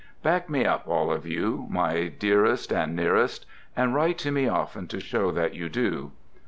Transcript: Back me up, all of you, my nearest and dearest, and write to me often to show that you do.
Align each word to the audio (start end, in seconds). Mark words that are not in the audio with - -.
Back 0.23 0.49
me 0.49 0.65
up, 0.65 0.87
all 0.87 1.11
of 1.11 1.27
you, 1.27 1.67
my 1.69 2.11
nearest 2.23 2.73
and 2.73 2.97
dearest, 2.97 3.45
and 3.77 3.93
write 3.93 4.17
to 4.17 4.31
me 4.31 4.47
often 4.47 4.87
to 4.87 4.99
show 4.99 5.29
that 5.29 5.53
you 5.53 5.69
do. 5.69 6.11